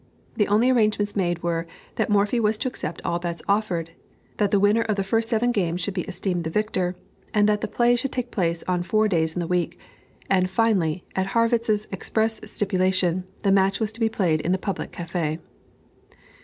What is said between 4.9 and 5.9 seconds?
the first seven games